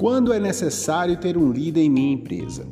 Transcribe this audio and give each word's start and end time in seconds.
Quando 0.00 0.32
é 0.32 0.40
necessário 0.40 1.14
ter 1.18 1.36
um 1.36 1.52
líder 1.52 1.82
em 1.82 1.90
minha 1.90 2.14
empresa? 2.14 2.66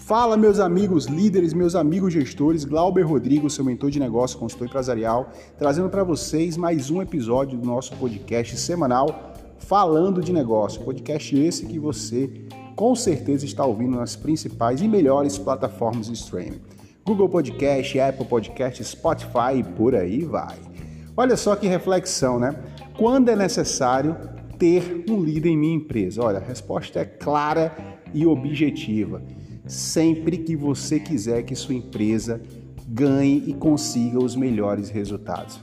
Fala, 0.00 0.36
meus 0.36 0.58
amigos 0.58 1.06
líderes, 1.06 1.52
meus 1.52 1.76
amigos 1.76 2.12
gestores, 2.12 2.64
Glauber 2.64 3.02
Rodrigo, 3.02 3.48
seu 3.48 3.64
mentor 3.64 3.88
de 3.88 4.00
negócio, 4.00 4.36
consultor 4.36 4.66
empresarial, 4.66 5.30
trazendo 5.56 5.88
para 5.88 6.02
vocês 6.02 6.56
mais 6.56 6.90
um 6.90 7.00
episódio 7.00 7.56
do 7.56 7.64
nosso 7.64 7.94
podcast 7.94 8.56
semanal 8.56 9.32
Falando 9.58 10.20
de 10.20 10.32
Negócio. 10.32 10.82
Podcast 10.82 11.38
esse 11.38 11.66
que 11.66 11.78
você 11.78 12.48
com 12.74 12.96
certeza 12.96 13.44
está 13.44 13.64
ouvindo 13.64 13.96
nas 13.96 14.16
principais 14.16 14.82
e 14.82 14.88
melhores 14.88 15.38
plataformas 15.38 16.08
de 16.08 16.14
streaming. 16.14 16.62
Google 17.06 17.28
Podcast, 17.28 18.00
Apple 18.00 18.26
Podcast, 18.26 18.82
Spotify 18.82 19.58
e 19.58 19.62
por 19.62 19.94
aí 19.94 20.24
vai. 20.24 20.58
Olha 21.16 21.36
só 21.36 21.54
que 21.54 21.68
reflexão, 21.68 22.40
né? 22.40 22.56
Quando 22.98 23.28
é 23.28 23.36
necessário 23.36 24.16
ter 24.62 25.04
um 25.10 25.20
líder 25.20 25.48
em 25.48 25.56
minha 25.56 25.74
empresa? 25.74 26.22
Olha, 26.22 26.38
a 26.38 26.40
resposta 26.40 27.00
é 27.00 27.04
clara 27.04 27.76
e 28.14 28.24
objetiva. 28.24 29.20
Sempre 29.66 30.36
que 30.36 30.54
você 30.54 31.00
quiser 31.00 31.42
que 31.42 31.56
sua 31.56 31.74
empresa 31.74 32.40
ganhe 32.86 33.42
e 33.48 33.54
consiga 33.54 34.20
os 34.20 34.36
melhores 34.36 34.88
resultados. 34.88 35.58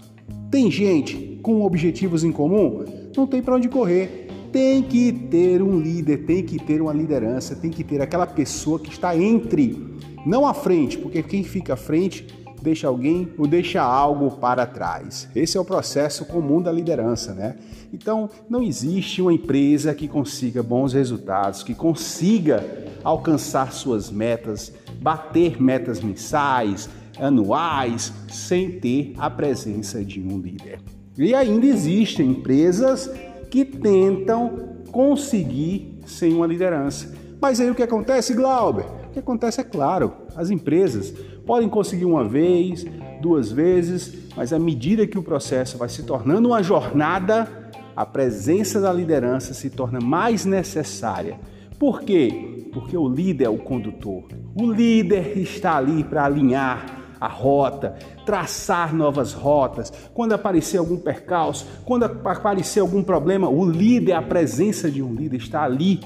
Tem 0.51 0.69
gente 0.69 1.39
com 1.41 1.61
objetivos 1.61 2.25
em 2.25 2.31
comum? 2.33 2.83
Não 3.15 3.25
tem 3.25 3.41
para 3.41 3.55
onde 3.55 3.69
correr. 3.69 4.27
Tem 4.51 4.83
que 4.83 5.13
ter 5.13 5.61
um 5.61 5.79
líder, 5.79 6.25
tem 6.25 6.43
que 6.43 6.61
ter 6.61 6.81
uma 6.81 6.91
liderança, 6.91 7.55
tem 7.55 7.71
que 7.71 7.85
ter 7.85 8.01
aquela 8.01 8.27
pessoa 8.27 8.77
que 8.77 8.89
está 8.89 9.15
entre, 9.15 9.77
não 10.25 10.45
à 10.45 10.53
frente, 10.53 10.97
porque 10.97 11.23
quem 11.23 11.41
fica 11.41 11.75
à 11.75 11.77
frente 11.77 12.27
deixa 12.61 12.87
alguém 12.87 13.31
ou 13.37 13.47
deixa 13.47 13.81
algo 13.81 14.31
para 14.31 14.65
trás. 14.65 15.29
Esse 15.35 15.57
é 15.57 15.59
o 15.59 15.65
processo 15.65 16.25
comum 16.25 16.61
da 16.61 16.71
liderança, 16.71 17.33
né? 17.33 17.55
Então, 17.91 18.29
não 18.49 18.61
existe 18.61 19.21
uma 19.21 19.33
empresa 19.33 19.93
que 19.93 20.07
consiga 20.07 20.61
bons 20.61 20.93
resultados, 20.93 21.63
que 21.63 21.73
consiga 21.73 22.63
alcançar 23.03 23.71
suas 23.71 24.11
metas, 24.11 24.71
bater 25.01 25.61
metas 25.61 25.99
mensais, 25.99 26.89
anuais, 27.17 28.13
sem 28.29 28.79
ter 28.79 29.13
a 29.17 29.29
presença 29.29 30.03
de 30.03 30.21
um 30.21 30.37
líder. 30.37 30.79
E 31.17 31.33
ainda 31.33 31.65
existem 31.65 32.31
empresas 32.31 33.11
que 33.49 33.65
tentam 33.65 34.77
conseguir 34.91 35.99
sem 36.05 36.33
uma 36.33 36.47
liderança. 36.47 37.13
Mas 37.41 37.59
aí 37.59 37.69
o 37.69 37.75
que 37.75 37.83
acontece, 37.83 38.33
Glauber? 38.33 38.98
O 39.09 39.11
que 39.11 39.19
acontece 39.19 39.59
é 39.59 39.63
claro, 39.63 40.13
as 40.35 40.51
empresas 40.51 41.11
podem 41.43 41.67
conseguir 41.67 42.05
uma 42.05 42.23
vez, 42.23 42.85
duas 43.19 43.51
vezes, 43.51 44.29
mas 44.37 44.53
à 44.53 44.59
medida 44.59 45.07
que 45.07 45.17
o 45.17 45.23
processo 45.23 45.79
vai 45.79 45.89
se 45.89 46.03
tornando 46.03 46.49
uma 46.49 46.61
jornada, 46.61 47.71
a 47.95 48.05
presença 48.05 48.79
da 48.79 48.93
liderança 48.93 49.51
se 49.55 49.71
torna 49.71 49.99
mais 49.99 50.45
necessária. 50.45 51.39
Por 51.79 52.03
quê? 52.03 52.69
Porque 52.71 52.95
o 52.95 53.09
líder 53.09 53.45
é 53.45 53.49
o 53.49 53.57
condutor. 53.57 54.25
O 54.55 54.71
líder 54.71 55.39
está 55.39 55.77
ali 55.77 56.03
para 56.03 56.25
alinhar 56.25 57.17
a 57.19 57.27
rota, 57.27 57.95
traçar 58.27 58.93
novas 58.93 59.33
rotas. 59.33 59.91
Quando 60.13 60.33
aparecer 60.33 60.77
algum 60.77 60.97
percalço, 60.97 61.65
quando 61.83 62.03
aparecer 62.03 62.79
algum 62.79 63.01
problema, 63.01 63.49
o 63.49 63.65
líder, 63.65 64.13
a 64.13 64.21
presença 64.21 64.89
de 64.91 65.01
um 65.01 65.15
líder 65.15 65.37
está 65.37 65.63
ali 65.63 65.99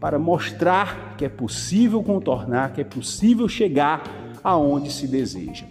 para 0.00 0.18
mostrar 0.18 1.14
que 1.16 1.24
é 1.24 1.28
possível 1.28 2.02
contornar, 2.02 2.72
que 2.72 2.80
é 2.80 2.84
possível 2.84 3.48
chegar 3.48 4.02
aonde 4.42 4.92
se 4.92 5.06
deseja. 5.06 5.66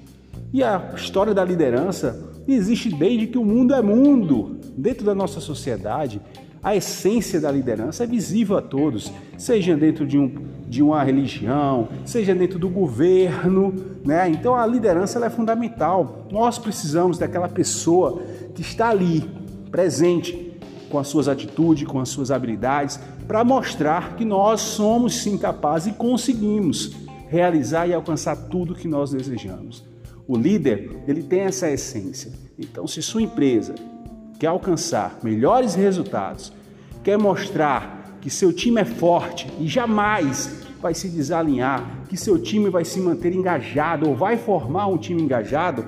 E 0.51 0.63
a 0.63 0.91
história 0.95 1.33
da 1.33 1.43
liderança 1.43 2.33
existe 2.47 2.89
desde 2.89 3.27
que 3.27 3.37
o 3.37 3.45
mundo 3.45 3.73
é 3.73 3.81
mundo. 3.81 4.59
Dentro 4.77 5.05
da 5.05 5.15
nossa 5.15 5.39
sociedade, 5.39 6.21
a 6.65 6.75
essência 6.75 7.39
da 7.39 7.51
liderança 7.51 8.03
é 8.03 8.07
visível 8.07 8.57
a 8.57 8.61
todos, 8.61 9.11
seja 9.37 9.75
dentro 9.75 10.05
de, 10.05 10.17
um, 10.17 10.33
de 10.67 10.81
uma 10.81 11.03
religião, 11.03 11.89
seja 12.03 12.33
dentro 12.33 12.57
do 12.57 12.67
governo. 12.67 13.73
Né? 14.03 14.29
Então 14.29 14.55
a 14.55 14.65
liderança 14.65 15.23
é 15.23 15.29
fundamental. 15.29 16.25
Nós 16.31 16.57
precisamos 16.57 17.17
daquela 17.17 17.47
pessoa 17.47 18.21
que 18.55 18.61
está 18.61 18.89
ali, 18.89 19.29
presente, 19.69 20.44
com 20.95 20.99
as 20.99 21.09
suas 21.09 21.27
atitudes, 21.27 21.85
com 21.85 21.99
as 21.99 22.07
suas 22.07 22.31
habilidades, 22.31 22.97
para 23.27 23.43
mostrar 23.43 24.15
que 24.15 24.23
nós 24.23 24.61
somos 24.61 25.21
sim 25.21 25.37
capazes 25.37 25.93
e 25.93 25.97
conseguimos 25.97 26.95
realizar 27.27 27.85
e 27.85 27.93
alcançar 27.93 28.33
tudo 28.47 28.73
que 28.73 28.87
nós 28.87 29.11
desejamos. 29.11 29.83
O 30.25 30.37
líder, 30.37 31.03
ele 31.05 31.21
tem 31.21 31.41
essa 31.41 31.69
essência. 31.69 32.31
Então, 32.57 32.87
se 32.87 33.01
sua 33.01 33.21
empresa 33.21 33.75
quer 34.39 34.47
alcançar 34.47 35.19
melhores 35.21 35.75
resultados, 35.75 36.53
quer 37.03 37.17
mostrar 37.17 38.17
que 38.21 38.29
seu 38.29 38.53
time 38.53 38.79
é 38.79 38.85
forte 38.85 39.51
e 39.59 39.67
jamais 39.67 40.63
vai 40.81 40.93
se 40.93 41.09
desalinhar, 41.09 42.05
que 42.07 42.15
seu 42.15 42.41
time 42.41 42.69
vai 42.69 42.85
se 42.85 43.01
manter 43.01 43.35
engajado 43.35 44.07
ou 44.07 44.15
vai 44.15 44.37
formar 44.37 44.87
um 44.87 44.97
time 44.97 45.21
engajado, 45.21 45.85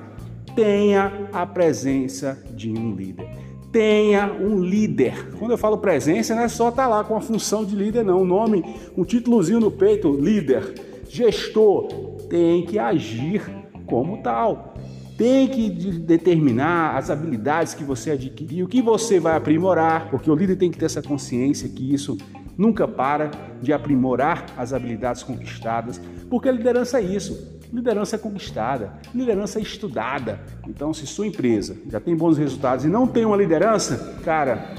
tenha 0.54 1.30
a 1.32 1.46
presença 1.46 2.38
de 2.54 2.70
um 2.70 2.94
líder. 2.94 3.37
Tenha 3.70 4.32
um 4.32 4.62
líder. 4.62 5.36
Quando 5.38 5.50
eu 5.50 5.58
falo 5.58 5.78
presença, 5.78 6.34
não 6.34 6.42
é 6.42 6.48
só 6.48 6.70
estar 6.70 6.84
tá 6.84 6.88
lá 6.88 7.04
com 7.04 7.16
a 7.16 7.20
função 7.20 7.64
de 7.64 7.76
líder, 7.76 8.04
não. 8.04 8.22
O 8.22 8.24
nome, 8.24 8.64
um 8.96 9.04
títulozinho 9.04 9.60
no 9.60 9.70
peito, 9.70 10.10
líder 10.10 10.74
gestor 11.08 11.88
tem 12.28 12.64
que 12.64 12.78
agir 12.78 13.42
como 13.86 14.22
tal. 14.22 14.74
Tem 15.16 15.48
que 15.48 15.68
determinar 15.70 16.96
as 16.96 17.10
habilidades 17.10 17.74
que 17.74 17.82
você 17.82 18.12
adquiriu, 18.12 18.66
o 18.66 18.68
que 18.68 18.80
você 18.80 19.18
vai 19.18 19.36
aprimorar, 19.36 20.10
porque 20.10 20.30
o 20.30 20.34
líder 20.34 20.56
tem 20.56 20.70
que 20.70 20.78
ter 20.78 20.84
essa 20.84 21.02
consciência 21.02 21.68
que 21.68 21.92
isso 21.92 22.16
nunca 22.56 22.86
para 22.86 23.30
de 23.60 23.72
aprimorar 23.72 24.46
as 24.56 24.72
habilidades 24.72 25.24
conquistadas, 25.24 26.00
porque 26.30 26.48
a 26.48 26.52
liderança 26.52 27.00
é 27.00 27.02
isso. 27.02 27.57
Liderança 27.72 28.16
é 28.16 28.18
conquistada, 28.18 28.94
liderança 29.14 29.58
é 29.58 29.62
estudada. 29.62 30.40
Então, 30.66 30.94
se 30.94 31.06
sua 31.06 31.26
empresa 31.26 31.76
já 31.90 32.00
tem 32.00 32.16
bons 32.16 32.38
resultados 32.38 32.84
e 32.84 32.88
não 32.88 33.06
tem 33.06 33.26
uma 33.26 33.36
liderança, 33.36 34.18
cara, 34.24 34.74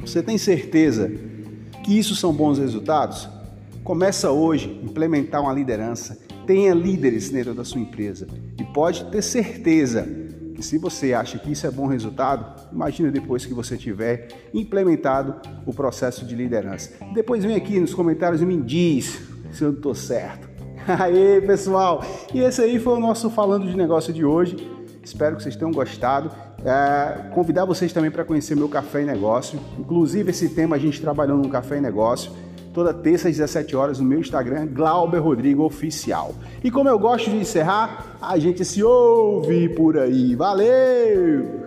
você 0.00 0.22
tem 0.22 0.36
certeza 0.36 1.10
que 1.82 1.98
isso 1.98 2.14
são 2.14 2.32
bons 2.32 2.58
resultados? 2.58 3.28
Começa 3.82 4.30
hoje 4.30 4.78
a 4.82 4.84
implementar 4.84 5.40
uma 5.40 5.52
liderança. 5.52 6.18
Tenha 6.46 6.74
líderes 6.74 7.30
dentro 7.30 7.54
da 7.54 7.64
sua 7.64 7.80
empresa 7.80 8.26
e 8.58 8.64
pode 8.64 9.04
ter 9.06 9.22
certeza 9.22 10.06
que 10.54 10.62
se 10.62 10.78
você 10.78 11.12
acha 11.12 11.38
que 11.38 11.52
isso 11.52 11.66
é 11.66 11.70
bom 11.70 11.86
resultado, 11.86 12.70
imagina 12.72 13.10
depois 13.10 13.44
que 13.46 13.54
você 13.54 13.76
tiver 13.76 14.28
implementado 14.52 15.36
o 15.66 15.72
processo 15.72 16.24
de 16.24 16.34
liderança. 16.34 16.92
Depois 17.14 17.44
vem 17.44 17.56
aqui 17.56 17.80
nos 17.80 17.94
comentários 17.94 18.42
e 18.42 18.46
me 18.46 18.60
diz 18.60 19.20
se 19.52 19.62
eu 19.62 19.72
estou 19.72 19.94
certo. 19.94 20.55
Aê, 21.00 21.40
pessoal! 21.40 22.04
E 22.32 22.40
esse 22.40 22.62
aí 22.62 22.78
foi 22.78 22.94
o 22.94 23.00
nosso 23.00 23.28
Falando 23.28 23.66
de 23.66 23.76
Negócio 23.76 24.12
de 24.12 24.24
hoje. 24.24 24.56
Espero 25.02 25.36
que 25.36 25.42
vocês 25.42 25.56
tenham 25.56 25.72
gostado. 25.72 26.30
É, 26.64 27.28
convidar 27.34 27.64
vocês 27.64 27.92
também 27.92 28.10
para 28.10 28.24
conhecer 28.24 28.54
meu 28.54 28.68
Café 28.68 29.02
e 29.02 29.04
Negócio. 29.04 29.58
Inclusive, 29.78 30.30
esse 30.30 30.48
tema 30.50 30.76
a 30.76 30.78
gente 30.78 31.00
trabalhou 31.00 31.36
no 31.38 31.48
Café 31.48 31.78
e 31.78 31.80
Negócio 31.80 32.32
toda 32.72 32.92
terça 32.92 33.28
às 33.28 33.34
17 33.34 33.74
horas 33.74 33.98
no 33.98 34.04
meu 34.04 34.20
Instagram, 34.20 34.66
Glauber 34.66 35.18
Rodrigo 35.18 35.64
Oficial. 35.64 36.34
E 36.62 36.70
como 36.70 36.90
eu 36.90 36.98
gosto 36.98 37.30
de 37.30 37.36
encerrar, 37.36 38.18
a 38.20 38.38
gente 38.38 38.66
se 38.66 38.82
ouve 38.82 39.70
por 39.70 39.96
aí. 39.98 40.34
Valeu! 40.34 41.65